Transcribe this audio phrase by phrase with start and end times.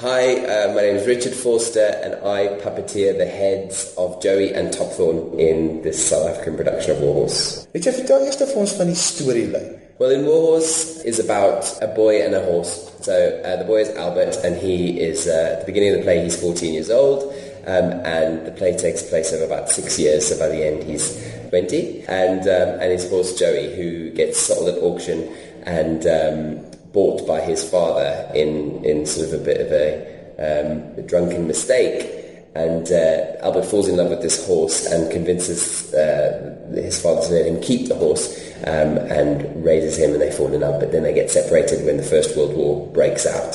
[0.00, 4.68] Hi, uh, my name is Richard Vorster and I puppeteer the heads of Joey and
[4.68, 7.66] Topthorn in this South African production of Warhorse.
[7.74, 9.72] Richard, vertel eers vir ons van die storielyn.
[9.98, 12.94] Well, in Warhorse is about a boy and a horse.
[13.02, 16.06] So uh, the boy is Albert and he is, uh, at the beginning of the
[16.06, 17.34] play, he's 14 years old.
[17.66, 21.10] Um, and the play takes place over about six years, so by the end he's
[21.50, 22.06] 20.
[22.06, 25.26] And, um, and his horse Joey, who gets sold at auction
[25.66, 29.88] and um, bought by his father in, in sort of a bit of a,
[30.46, 31.98] um, a drunken mistake.
[32.56, 37.32] And uh, Albert falls in love with this horse and convinces uh, his father to
[37.34, 38.24] let him keep the horse
[38.66, 40.80] um, and raises him and they fall in love.
[40.80, 43.52] But then they get separated when the First World War breaks out.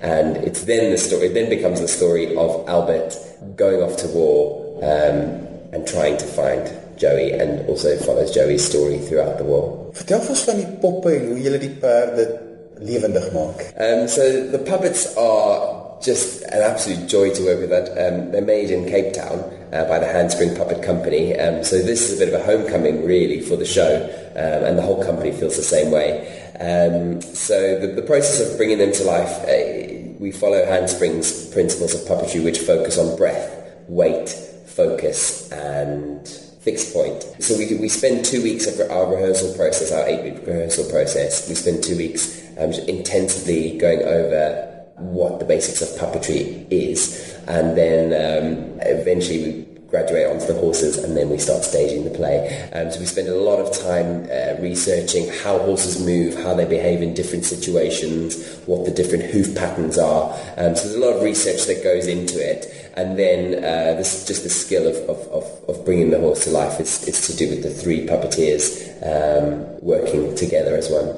[0.00, 3.16] And it's then the story, it then becomes the story of Albert
[3.56, 4.38] going off to war
[4.84, 6.62] um, and trying to find
[6.96, 9.90] Joey and also follows Joey's story throughout the war.
[9.98, 12.43] Vertel ons van die poppe en hoe julle die perde
[12.80, 13.74] levendig maak.
[13.78, 17.70] Um, so the puppets are just an absolute joy to work with.
[17.70, 19.40] That um, they're made in Cape Town
[19.72, 21.36] uh, by the Handspring Puppet Company.
[21.38, 24.04] Um, so this is a bit of a homecoming, really, for the show,
[24.36, 26.28] um, and the whole company feels the same way.
[26.60, 31.94] Um, so the, the, process of bringing them to life, uh, we follow Handspring's principles
[31.94, 33.50] of puppetry, which focus on breath,
[33.88, 34.28] weight,
[34.66, 36.28] focus, and
[36.64, 37.22] fixed point.
[37.40, 41.46] So we, we spend two weeks of our rehearsal process, our eight-week rehearsal process.
[41.48, 47.76] We spend two weeks um, intensively going over what the basics of puppetry is, and
[47.76, 52.36] then um, eventually we graduate onto the horses and then we start staging the play.
[52.74, 56.64] Um, so we spend a lot of time uh, researching how horses move, how they
[56.64, 58.28] behave in different situations,
[58.66, 60.32] what the different hoof patterns are.
[60.56, 62.60] Um, so there's a lot of research that goes into it.
[62.96, 66.50] And then uh, this just the skill of, of, of, of, bringing the horse to
[66.50, 68.64] life is, is to do with the three puppeteers
[69.02, 69.46] um,
[69.80, 71.14] working together as one.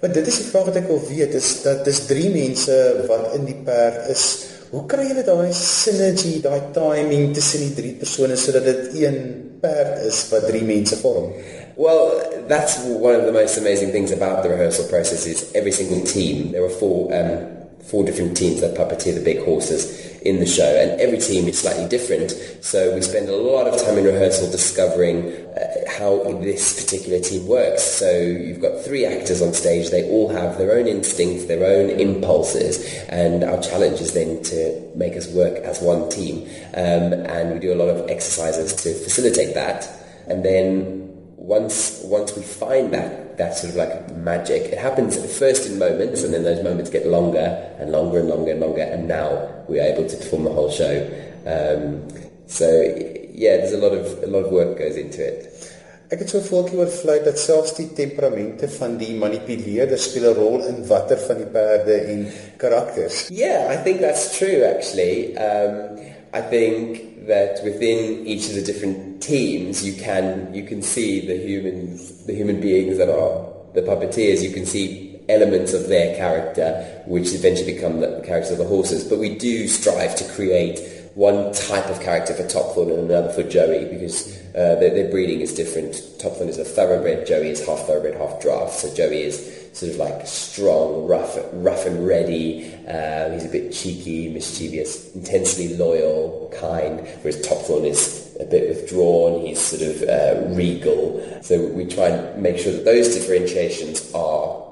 [0.00, 2.74] Maar dit is die vraag wat ek wil is dat dis drie mense
[3.08, 4.26] wat in die perd is.
[4.68, 9.16] Hoe kry julle daai daai timing tussen die drie persone sodat dit een
[9.62, 11.30] perd is wat drie mense vorm?
[11.76, 16.02] Well, that's one of the most amazing things about the rehearsal process is every single
[16.04, 16.52] team.
[16.52, 17.48] There are four um,
[17.80, 21.58] four different teams that puppeteer the big horses in the show, and every team is
[21.58, 22.30] slightly different.
[22.60, 27.46] So we spend a lot of time in rehearsal discovering uh, how this particular team
[27.46, 27.82] works.
[27.82, 31.90] So you've got three actors on stage; they all have their own instincts, their own
[31.90, 36.48] impulses, and our challenge is then to make us work as one team.
[36.74, 39.88] Um, and we do a lot of exercises to facilitate that,
[40.26, 41.04] and then
[41.36, 46.22] once once we find that that sort of like magic, it happens first in moments,
[46.22, 49.82] and then those moments get longer and longer and longer and longer, and now we're
[49.82, 50.94] able to perform the whole show.
[51.46, 52.06] Um,
[52.46, 52.68] so
[53.32, 55.54] yeah, there's a lot of a lot of work goes into it.
[56.08, 60.38] Ek het so voeltjie oor vlei dat selfs die temperamente van die manipuleerder speel 'n
[60.38, 62.22] rol in watter van die perde en
[62.56, 63.26] karakters.
[63.28, 65.36] Yeah, I think that's true actually.
[65.36, 66.00] Um,
[66.32, 71.36] I think that within each of the different teams, you can you can see the
[71.36, 74.42] humans, the human beings that are the puppeteers.
[74.42, 79.04] You can see elements of their character, which eventually become the characters of the horses.
[79.04, 80.80] But we do strive to create
[81.18, 85.40] one type of character for Topthorn and another for Joey because uh, their, their, breeding
[85.40, 85.94] is different.
[86.18, 88.74] Topthorn is a thoroughbred, Joey is half thoroughbred, half draft.
[88.74, 92.72] So Joey is sort of like strong, rough, rough and ready.
[92.86, 97.00] Uh, he's a bit cheeky, mischievous, intensely loyal, kind.
[97.22, 99.44] Whereas Topthorn is a bit withdrawn.
[99.44, 101.20] He's sort of uh, regal.
[101.42, 104.64] So we try and make sure that those differentiations are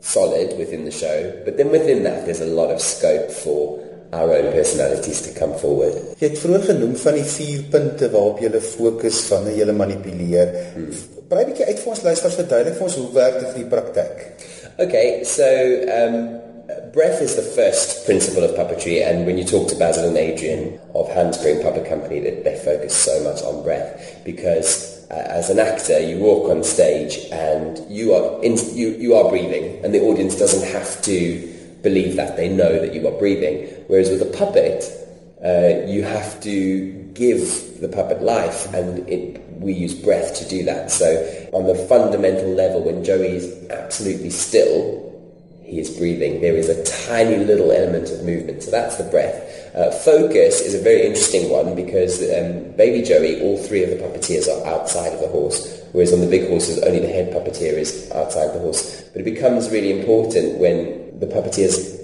[0.00, 1.42] solid within the show.
[1.44, 3.81] But then within that, there's a lot of scope for
[4.12, 5.96] our own personalities to come forward.
[6.20, 10.54] Jy het vroeër genoem van die vier punte waarop jy fokus wanneer jy manipuleer.
[10.76, 10.92] Hmm.
[11.32, 14.24] Brei bietjie uit vir ons luisters verduidelik vir ons hoe werk dit in die praktyk.
[14.82, 15.48] Okay, so
[15.96, 16.18] um
[16.92, 20.78] breath is the first principle of puppetry and when you talk to Basil and Adrian
[20.94, 25.58] of Handspring Puppet Company that they focus so much on breath because uh, as an
[25.58, 30.00] actor you walk on stage and you are in, you you are breathing and the
[30.00, 31.48] audience doesn't have to
[31.82, 32.36] believe that.
[32.36, 33.68] They know that you are breathing.
[33.88, 34.84] Whereas with a puppet,
[35.44, 40.64] uh, you have to give the puppet life, and it, we use breath to do
[40.64, 40.90] that.
[40.90, 41.06] So
[41.52, 45.10] on the fundamental level, when Joey is absolutely still,
[45.64, 46.40] he is breathing.
[46.40, 48.62] There is a tiny little element of movement.
[48.62, 49.51] So that's the breath.
[49.74, 53.96] Uh, focus is a very interesting one because um, baby Joey, all three of the
[53.96, 57.72] puppeteers are outside of the horse, whereas on the big horses, only the head puppeteer
[57.74, 59.02] is outside the horse.
[59.12, 62.00] But it becomes really important when the puppeteers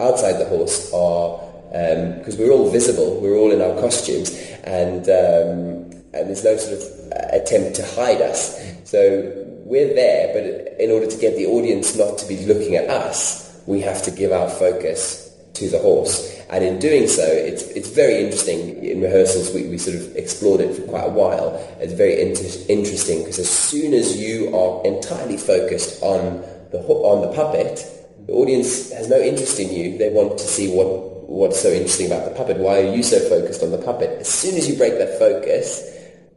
[0.00, 4.30] outside the horse are because um, we're all visible, we're all in our costumes,
[4.64, 8.58] and um, and there's no sort of attempt to hide us.
[8.84, 9.32] So
[9.64, 13.60] we're there, but in order to get the audience not to be looking at us,
[13.66, 16.35] we have to give our focus to the horse.
[16.48, 18.82] And in doing so, it's, it's very interesting.
[18.84, 21.56] In rehearsals, we, we sort of explored it for quite a while.
[21.80, 27.22] It's very inter- interesting because as soon as you are entirely focused on the, on
[27.22, 27.84] the puppet,
[28.26, 29.98] the audience has no interest in you.
[29.98, 32.58] They want to see what, what's so interesting about the puppet.
[32.58, 34.10] Why are you so focused on the puppet?
[34.20, 35.82] As soon as you break that focus,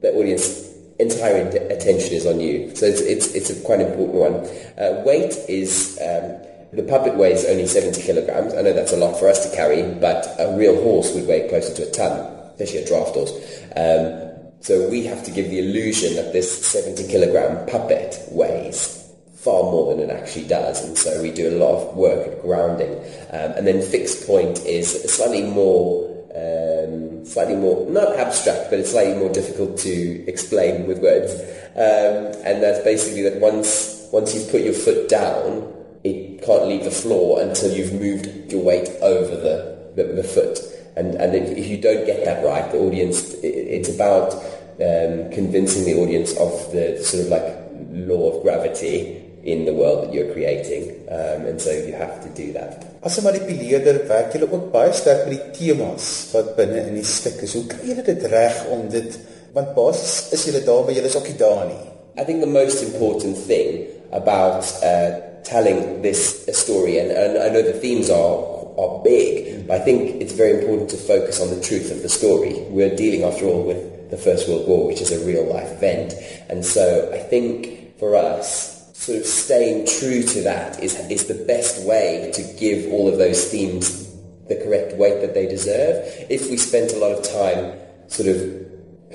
[0.01, 0.69] the audience
[0.99, 2.75] entire attention is on you.
[2.75, 4.33] So it's, it's, it's a quite important one.
[4.77, 8.53] Uh, weight is, um, the puppet weighs only 70 kilograms.
[8.53, 11.49] I know that's a lot for us to carry, but a real horse would weigh
[11.49, 12.11] closer to a ton,
[12.51, 13.31] especially a draft horse.
[13.75, 14.29] Um,
[14.61, 19.95] so we have to give the illusion that this 70 kilogram puppet weighs far more
[19.95, 20.83] than it actually does.
[20.83, 22.91] And so we do a lot of work at grounding.
[23.31, 28.91] Um, and then fixed point is slightly more um, slightly more, not abstract, but it's
[28.91, 31.33] slightly more difficult to explain with words.
[31.75, 35.73] Um, and that's basically that once, once you've put your foot down,
[36.03, 40.59] it can't leave the floor until you've moved your weight over the, the, the foot.
[40.95, 44.33] And, and if, if, you don't get that right, the audience, it, it's about
[44.79, 47.57] um, convincing the audience of the sort of like
[47.91, 50.91] law of gravity in the world that you're creating.
[51.09, 52.85] Um, and so you have to do that.
[53.01, 57.07] As 'n manipuleerder werk jy ook baie sterk met die temas wat binne in die
[57.07, 57.53] stuk is.
[57.53, 59.15] Hoe kry jy dit reg om dit
[59.53, 61.85] want basies is jy daar maar jy is ook nie daar nie.
[62.19, 67.61] I think the most important thing about uh, telling this story and, and I know
[67.61, 71.59] the themes are are big, but I think it's very important to focus on the
[71.59, 72.53] truth of the story.
[72.69, 76.13] We're dealing after all with the First World War, which is a real life event.
[76.49, 81.45] And so I think for us sort of staying true to that is, is the
[81.45, 84.07] best way to give all of those themes
[84.47, 86.05] the correct weight that they deserve.
[86.29, 88.65] If we spent a lot of time sort of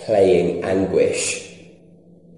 [0.04, 1.53] playing anguish,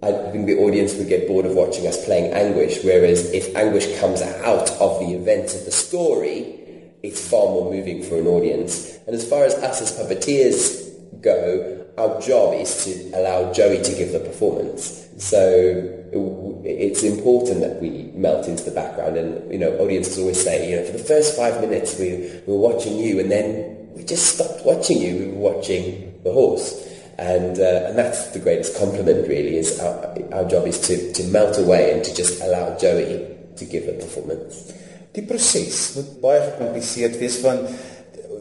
[0.02, 3.98] I think the audience would get bored of watching us playing anguish, whereas if anguish
[3.98, 6.60] comes out of the events of the story,
[7.02, 8.98] it's far more moving for an audience.
[9.06, 13.94] And as far as us as puppeteers go, our job is to allow Joey to
[13.94, 15.08] give the performance.
[15.18, 16.04] So
[16.64, 19.16] it's important that we melt into the background.
[19.16, 22.52] And, you know, audiences always say, you know, for the first five minutes we, we
[22.52, 25.18] were watching you and then we just stopped watching you.
[25.18, 26.85] We were watching the horse.
[27.18, 31.22] And, uh, and that's the greatest compliment really is our, our job is to, to
[31.32, 33.24] melt away and to just allow Joey
[33.56, 34.72] to give a performance.
[35.16, 37.62] Die proses moet baie gecompliceerd wees van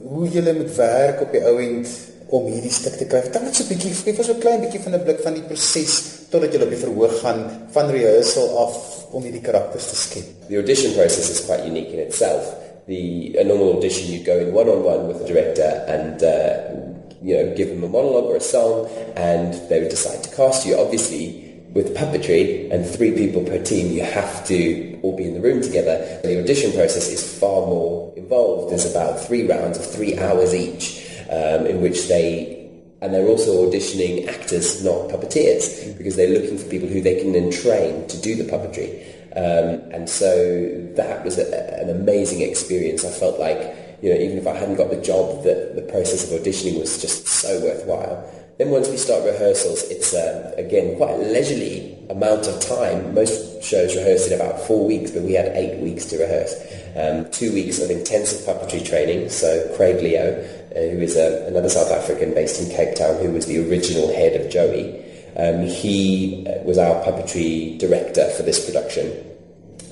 [0.06, 1.88] hoe jy moet werk op die ouend
[2.36, 3.22] om hierdie stuk te kry.
[3.24, 5.33] Vertel net so 'n bietjie, gee vir so 'n klein bietjie van 'n blik van
[5.39, 5.94] die proses
[6.30, 8.75] totdat jy op die verhoog gaan van rehearsal af
[9.13, 10.28] om hierdie karakters te skep.
[10.50, 12.51] The audition process is quite unique in itself.
[12.88, 16.94] The a normal audition you go in one on one with the director and uh,
[17.21, 20.65] you know give them a monologue or a song and they would decide to cast
[20.65, 20.77] you.
[20.77, 25.41] Obviously, with puppetry and three people per team, you have to all be in the
[25.41, 26.19] room together.
[26.23, 28.71] The audition process is far more involved.
[28.71, 32.56] There's about three rounds of three hours each um, in which they
[33.01, 37.33] and they're also auditioning actors, not puppeteers, because they're looking for people who they can
[37.33, 39.06] then train to do the puppetry.
[39.35, 43.03] Um, and so that was a, an amazing experience.
[43.03, 43.59] I felt like,
[44.06, 47.02] you know, even if I hadn't got the job, that the process of auditioning was
[47.02, 48.30] just so worthwhile.
[48.60, 53.16] Then once we start rehearsals, it's uh, again quite a leisurely amount of time.
[53.16, 56.54] Most shows rehearse in about four weeks, but we had eight weeks to rehearse.
[56.96, 59.30] Um, two weeks of intensive puppetry training.
[59.30, 63.31] So Craig Leo, uh, who is uh, another South African based in Cape Town, who
[63.31, 65.02] was the original head of Joey,
[65.35, 69.12] um, he uh, was our puppetry director for this production,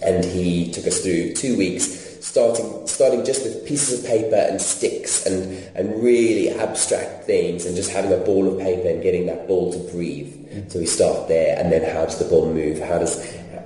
[0.03, 1.92] and he took us through two weeks
[2.33, 7.75] starting starting just with pieces of paper and sticks and, and really abstract things and
[7.75, 10.33] just having a ball of paper and getting that ball to breathe.
[10.71, 12.79] So we start there and then how does the ball move?
[12.79, 13.21] How does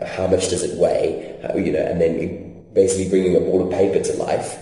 [0.06, 1.40] how much does it weigh?
[1.44, 4.58] How, you know, and then basically bringing a ball of paper to life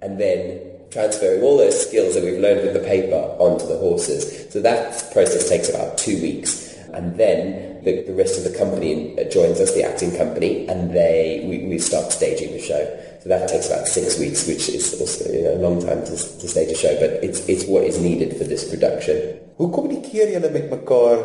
[0.00, 4.50] and then transferring all those skills that we've learned with the paper onto the horses.
[4.50, 6.78] So that process takes about two weeks.
[6.94, 11.44] And then the, the rest of the company joins us, the acting company, and they
[11.48, 12.82] we, we start staging the show.
[13.22, 16.12] So that takes about six weeks, which is also you know, a long time to,
[16.12, 19.38] to stage a show, but it's, it's what is needed for this production.
[19.58, 21.20] Hoe kommunikeer julle met mekaar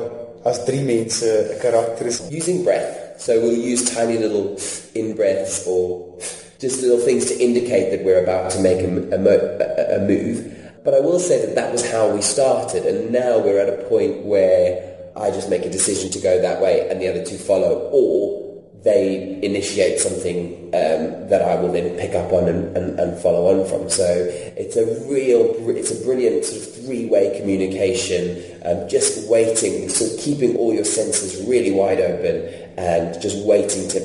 [0.45, 2.19] as drie mense eh, 'n karakter is?
[2.29, 3.15] Using breath.
[3.17, 4.59] So we'll use tiny little
[4.93, 6.19] in-breaths or
[6.59, 10.51] just little things to indicate that we're about to make a, a, a move.
[10.83, 13.83] But I will say that that was how we started, and now we're at a
[13.87, 17.37] point where I just make a decision to go that way and the other two
[17.37, 18.45] follow, or
[18.83, 23.47] they initiate something um, that I will then pick up on and, and, and, follow
[23.49, 23.89] on from.
[23.89, 30.05] So it's a real, it's a brilliant sort of three-way communication, um, just waiting, so
[30.21, 34.01] keeping all your senses really wide open and just waiting to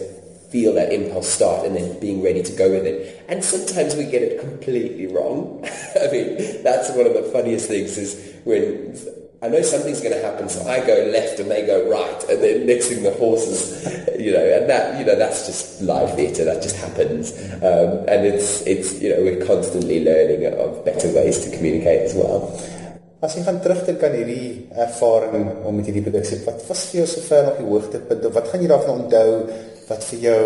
[0.51, 3.25] feel that impulse start and then being ready to go with it.
[3.29, 5.63] And sometimes we get it completely wrong.
[6.01, 8.97] I mean, that's one of the funniest things is when
[9.43, 12.43] I know something's going to happen, so I go left and they go right, and
[12.43, 13.89] then next thing the horses,
[14.21, 17.33] you know, and that, you know, that's just live theatre, that just happens.
[17.65, 22.15] Um, and it's, it's, you know, we're constantly learning of better ways to communicate as
[22.15, 22.53] well.
[23.21, 27.09] As jy gaan terugdink aan hierdie ervaring om met hierdie produksie, wat was vir jou
[27.09, 29.35] sover op die hoogtepunt of wat gaan jy daarvan onthou
[29.91, 30.45] wat vir jou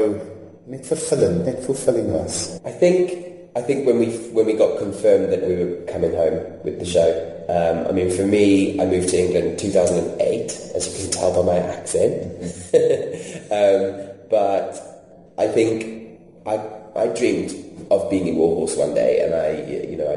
[0.75, 2.41] net vervullend, net fulfilling was?
[2.67, 3.15] I think
[3.55, 6.87] I think when we when we got confirmed that we were coming home with the
[6.87, 11.13] show, um, I mean for me, I moved to England in 2008, as you can
[11.13, 12.25] tell by my accent.
[13.53, 16.61] um, but I think I
[16.97, 17.53] I dreamed
[17.91, 20.09] of being in Warhorse one day, and I you know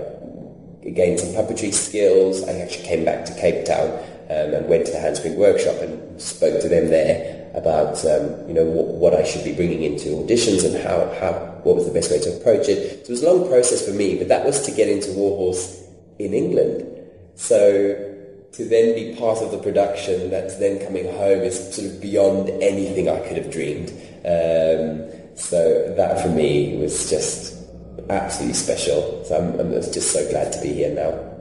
[0.85, 2.43] I gained some puppetry skills.
[2.43, 3.89] I actually came back to Cape Town
[4.29, 8.53] um, and went to the Handspring workshop and spoke to them there about um, you
[8.53, 11.93] know what, what, I should be bringing into auditions and how, how what was the
[11.93, 13.05] best way to approach it.
[13.05, 15.83] So it was a long process for me, but that was to get into Warhorse
[16.19, 16.96] in England.
[17.37, 18.15] So
[18.53, 22.49] to then be part of the production that's then coming home is sort of beyond
[22.49, 23.89] anything I could have dreamed.
[24.25, 27.55] Um, so that for me was just
[28.09, 29.23] absolutely special.
[29.25, 31.36] So I'm, I'm just so glad to be here now.